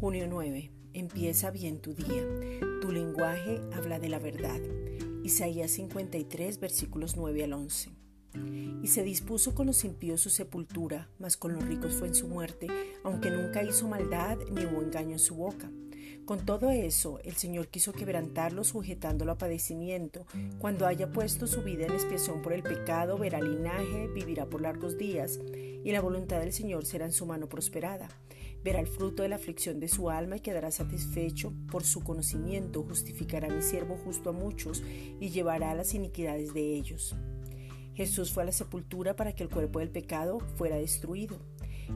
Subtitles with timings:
[0.00, 0.70] Junio 9.
[0.94, 2.24] Empieza bien tu día.
[2.80, 4.58] Tu lenguaje habla de la verdad.
[5.24, 7.90] Isaías 53, versículos 9 al 11.
[8.82, 12.28] Y se dispuso con los impíos su sepultura, mas con los ricos fue en su
[12.28, 12.68] muerte,
[13.04, 15.70] aunque nunca hizo maldad ni hubo engaño en su boca.
[16.24, 20.26] Con todo eso, el Señor quiso quebrantarlo sujetándolo a padecimiento.
[20.58, 24.96] Cuando haya puesto su vida en expiación por el pecado, verá linaje, vivirá por largos
[24.96, 25.40] días,
[25.82, 28.08] y la voluntad del Señor será en su mano prosperada.
[28.62, 32.84] Verá el fruto de la aflicción de su alma y quedará satisfecho por su conocimiento,
[32.84, 34.82] justificará a mi siervo justo a muchos
[35.18, 37.16] y llevará las iniquidades de ellos.
[38.00, 41.36] Jesús fue a la sepultura para que el cuerpo del pecado fuera destruido.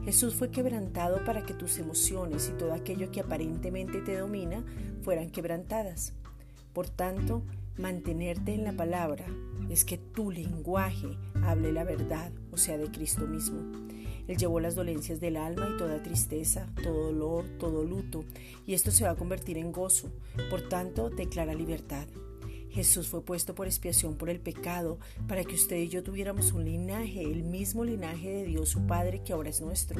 [0.03, 4.63] Jesús fue quebrantado para que tus emociones y todo aquello que aparentemente te domina
[5.01, 6.13] fueran quebrantadas.
[6.73, 7.41] Por tanto,
[7.75, 9.25] mantenerte en la palabra
[9.67, 13.63] es que tu lenguaje hable la verdad, o sea, de Cristo mismo.
[14.27, 18.25] Él llevó las dolencias del alma y toda tristeza, todo dolor, todo luto,
[18.67, 20.11] y esto se va a convertir en gozo.
[20.51, 22.05] Por tanto, declara libertad.
[22.75, 26.65] Jesús fue puesto por expiación por el pecado para que usted y yo tuviéramos un
[26.65, 29.97] linaje, el mismo linaje de Dios su Padre que ahora es nuestro.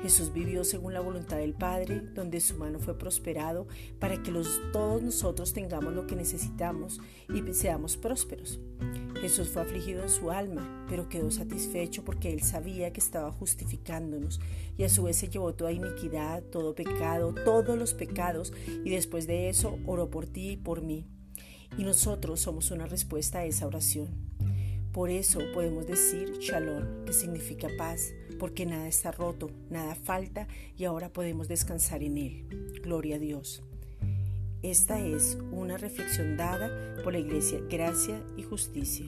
[0.00, 4.48] Jesús vivió según la voluntad del Padre, donde su mano fue prosperado para que los,
[4.72, 8.60] todos nosotros tengamos lo que necesitamos y seamos prósperos.
[9.20, 14.40] Jesús fue afligido en su alma, pero quedó satisfecho porque él sabía que estaba justificándonos
[14.78, 18.54] y a su vez se llevó toda iniquidad, todo pecado, todos los pecados
[18.86, 21.06] y después de eso oró por ti y por mí.
[21.78, 24.08] Y nosotros somos una respuesta a esa oración.
[24.92, 30.84] Por eso podemos decir shalom, que significa paz, porque nada está roto, nada falta y
[30.84, 32.80] ahora podemos descansar en él.
[32.82, 33.62] Gloria a Dios.
[34.62, 39.06] Esta es una reflexión dada por la Iglesia Gracia y Justicia.